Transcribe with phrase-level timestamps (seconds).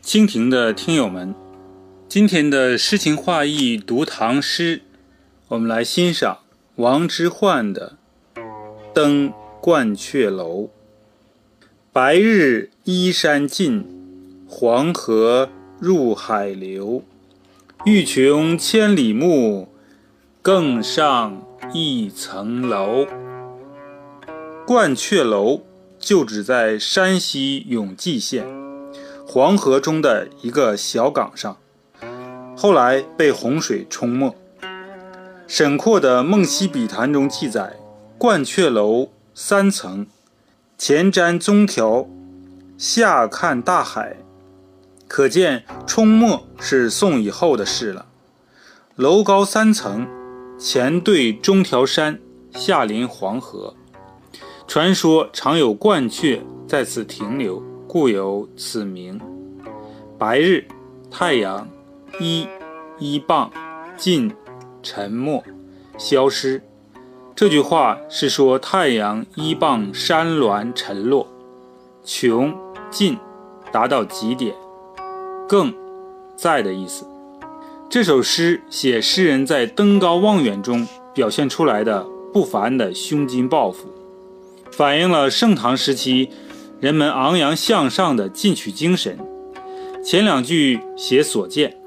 [0.00, 1.34] 蜻蜓的听友们，
[2.08, 4.82] 今天的诗情画意读唐诗，
[5.48, 6.38] 我们来欣赏
[6.76, 7.98] 王之涣的
[8.94, 10.62] 《登鹳雀楼》。
[11.92, 13.84] 白日依山尽，
[14.46, 15.48] 黄河
[15.80, 17.02] 入海流。
[17.84, 19.68] 欲穷千里目，
[20.40, 23.06] 更上一层楼。
[24.64, 25.62] 鹳雀楼
[26.04, 28.46] 就址在山西永济县。
[29.26, 31.56] 黄河中的一个小港上，
[32.54, 34.36] 后来被洪水冲没。
[35.46, 37.76] 沈括的《梦溪笔谈》中记载
[38.20, 40.06] ：“鹳雀楼三层，
[40.76, 42.06] 前瞻中条，
[42.76, 44.18] 下看大海。”
[45.08, 48.06] 可见冲没是宋以后的事了。
[48.96, 50.06] 楼高三层，
[50.58, 52.20] 前对中条山，
[52.52, 53.74] 下临黄河。
[54.66, 57.62] 传说常有鹳雀在此停留。
[57.86, 59.20] 故有此名。
[60.18, 60.64] 白日，
[61.12, 61.68] 太阳，
[62.18, 62.44] 一，
[62.98, 63.48] 依傍，
[63.96, 64.32] 尽，
[64.82, 65.40] 沉没，
[65.96, 66.60] 消失。
[67.36, 71.28] 这句话是说太阳依傍山峦沉落，
[72.02, 72.52] 穷，
[72.90, 73.16] 尽，
[73.70, 74.56] 达到极点，
[75.48, 75.72] 更，
[76.34, 77.06] 在的意思。
[77.88, 83.88] 这首诗写诗人在登高望远中表现出来的不凡的胸襟抱负，
[84.76, 86.30] 反映了盛唐时期。
[86.80, 89.16] 人们昂扬向上的进取精神。
[90.04, 91.78] 前两句写所见，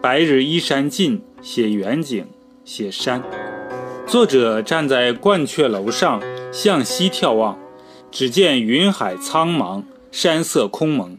[0.00, 2.26] 白日依山尽，写远景，
[2.64, 3.22] 写山。
[4.06, 7.56] 作者站在鹳雀楼上向西眺望，
[8.10, 11.16] 只见云海苍茫，山色空蒙。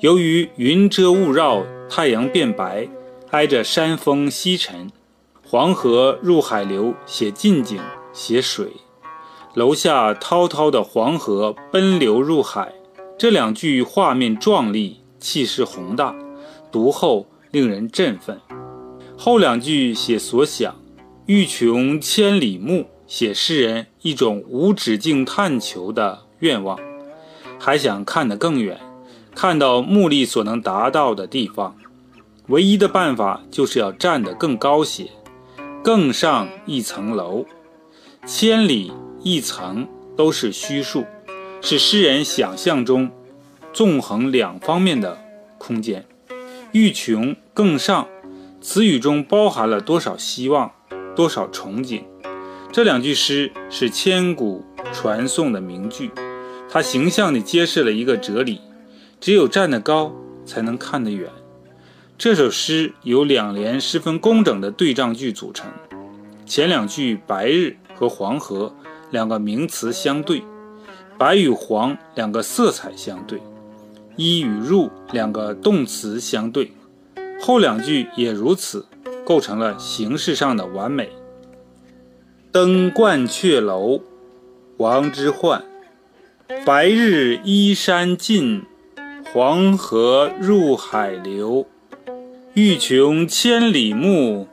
[0.00, 2.86] 由于云遮雾绕，太阳变白，
[3.30, 4.90] 挨着山峰西沉。
[5.42, 7.80] 黄河入海流，写近景，
[8.12, 8.68] 写水。
[9.54, 12.72] 楼下滔滔的黄河奔流入海，
[13.18, 16.14] 这两句画面壮丽，气势宏大，
[16.70, 18.40] 读后令人振奋。
[19.18, 20.76] 后两句写所想，
[21.26, 26.78] 欲穷千里目，写诗人一种无止境探求的愿望，
[27.58, 28.78] 还想看得更远，
[29.34, 31.74] 看到目力所能达到的地方。
[32.46, 35.08] 唯一的办法就是要站得更高些，
[35.82, 37.44] 更上一层楼，
[38.26, 38.92] 千里。
[39.22, 39.86] 一层
[40.16, 41.04] 都是虚数，
[41.60, 43.10] 是诗人想象中
[43.70, 45.18] 纵横两方面的
[45.58, 46.06] 空间。
[46.72, 48.08] 欲穷更上，
[48.62, 50.72] 词语中包含了多少希望，
[51.14, 52.00] 多少憧憬。
[52.72, 56.10] 这两句诗是千古传颂的名句，
[56.70, 58.58] 它形象地揭示了一个哲理：
[59.20, 60.16] 只有站得高，
[60.46, 61.28] 才能看得远。
[62.16, 65.70] 这首诗由两联十分工整的对仗句组成，
[66.46, 68.72] 前两句白日和黄河。
[69.10, 70.44] 两个名词相对，
[71.18, 73.40] 白与黄两个色彩相对，
[74.14, 76.72] 依与入两个动词相对，
[77.42, 78.86] 后两句也如此，
[79.24, 81.10] 构成了形式上的完美。
[82.52, 84.00] 登鹳雀楼，
[84.76, 85.62] 王之涣。
[86.64, 88.62] 白日依山尽，
[89.32, 91.66] 黄河入海流。
[92.54, 94.46] 欲穷千里目，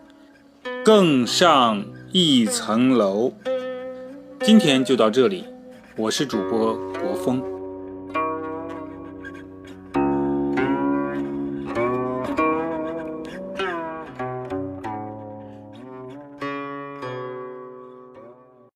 [0.84, 3.34] 更上一层楼。
[4.42, 5.44] 今天就到这里，
[5.98, 7.57] 我是主播国风。